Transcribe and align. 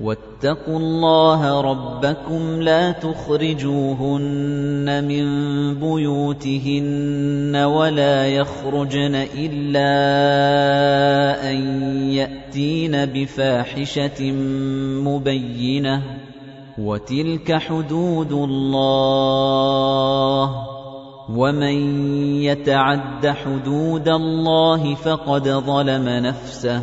وَاتَّقُوا 0.00 0.78
اللَّهَ 0.78 1.60
رَبَّكُمْ 1.60 2.62
لَا 2.62 2.90
تُخْرِجُوهُنَّ 2.92 5.04
مِن 5.04 5.24
بُيُوتِهِنَّ 5.80 7.56
وَلَا 7.56 8.26
يَخْرُجْنَ 8.28 9.26
إِلَّا 9.36 9.94
أَن 11.50 11.56
يَأْتِينَ 12.10 13.06
بِفَاحِشَةٍ 13.06 14.32
مُبَيِّنَةٍ 15.02 16.02
وَتِلْكَ 16.78 17.52
حُدُودُ 17.58 18.32
اللَّهِ 18.32 20.54
وَمَن 21.36 21.78
يَتَعَدَّ 22.42 23.26
حُدُودَ 23.26 24.08
اللَّهِ 24.08 24.94
فَقَدْ 24.94 25.48
ظَلَمَ 25.48 26.08
نَفْسَهُ 26.08 26.82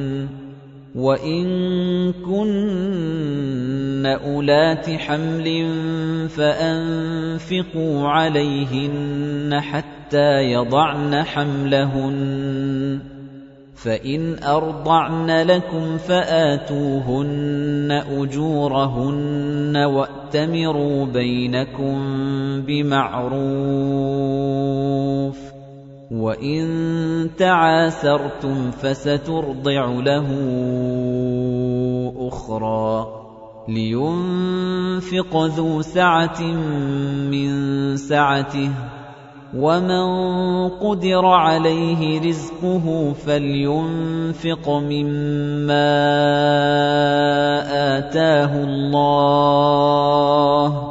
وَإِن 0.95 1.43
كُنَّ 2.27 4.05
أُولَاتِ 4.05 4.89
حَمْلٍ 4.89 5.65
فَأَنفِقُوا 6.29 8.07
عَلَيْهِنَّ 8.07 9.59
حَتَّى 9.61 10.51
يَضَعْنَ 10.51 11.23
حَمْلَهُنَّ 11.23 12.99
فَإِنْ 13.75 14.43
أَرْضَعْنَ 14.43 15.31
لَكُمْ 15.31 15.97
فَآتُوهُنَّ 15.97 17.91
أُجُورَهُنَّ 18.11 19.77
وَأْتَمِرُوا 19.77 21.05
بَيْنَكُم 21.05 21.95
بِمَعْرُوفٍ 22.61 25.50
وَإِن 26.11 27.29
تَعَاسَرْتُمْ 27.39 28.57
فَسَتُرْضِعُ 28.71 29.91
لَهُ 30.03 30.27
أُخْرَى 32.27 33.07
لِيُنْفِقَ 33.67 35.35
ذُو 35.55 35.81
سَعَةٍ 35.81 36.43
مِنْ 37.31 37.49
سَعَتِهِ 37.97 38.69
وَمَنْ 39.55 40.69
قُدِرَ 40.83 41.25
عَلَيْهِ 41.25 42.21
رِزْقُهُ 42.27 43.13
فَلْيُنْفِقْ 43.13 44.69
مِمَّا 44.69 45.93
آتَاهُ 47.97 48.63
اللَّهُ 48.63 50.90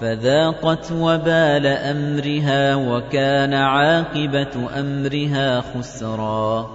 فَذَاقَتْ 0.00 0.92
وَبَالَ 0.92 1.66
أَمْرِهَا 1.66 2.74
وَكَانَ 2.74 3.54
عَاقِبَةُ 3.54 4.80
أَمْرِهَا 4.80 5.60
خُسْرًا 5.60 6.70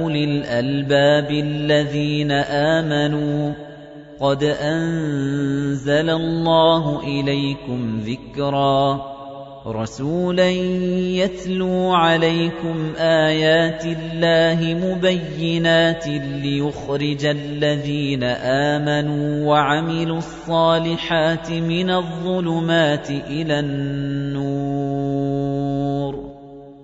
أُولِي 0.00 0.24
الْأَلْبَابِ 0.24 1.30
الَّذِينَ 1.30 2.30
آمَنُوا 2.76 3.52
قَدْ 4.20 4.42
أَنزَلَ 4.44 6.10
اللَّهُ 6.10 7.00
إِلَيْكُمْ 7.00 8.00
ذِكْرًا 8.06 9.11
رَسُولًا 9.66 10.50
يَتْلُو 10.50 11.92
عَلَيْكُمْ 11.94 12.92
آيَاتِ 12.98 13.82
اللَّهِ 13.86 14.58
مُبَيِّنَاتٍ 14.84 16.06
لِّيُخْرِجَ 16.42 17.26
الَّذِينَ 17.26 18.22
آمَنُوا 18.54 19.46
وَعَمِلُوا 19.50 20.18
الصَّالِحَاتِ 20.18 21.50
مِنَ 21.50 21.90
الظُّلُمَاتِ 21.90 23.10
إِلَى 23.10 23.60
النُّورِ 23.60 24.51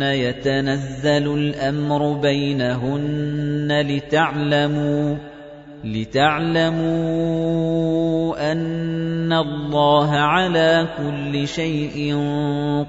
لَهُنَّ 0.00 0.02
يَتَنَزَّلُ 0.02 1.24
الْأَمْرُ 1.38 2.02
بَيْنَهُنَّ 2.20 3.68
لِتَعْلَمُوا 3.72 5.16
لِتَعْلَمُوا 5.84 8.52
أَنَّ 8.52 9.32
اللَّهَ 9.32 10.10
عَلَى 10.12 10.86
كُلِّ 10.98 11.48
شَيْءٍ 11.48 12.12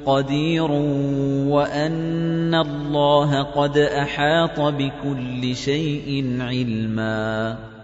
قَدِيرٌ 0.06 0.72
وَأَنَّ 1.48 2.54
اللَّهَ 2.56 3.42
قَدْ 3.56 3.78
أَحَاطَ 3.78 4.60
بِكُلِّ 4.60 5.56
شَيْءٍ 5.56 6.38
عِلْمًا 6.40 7.81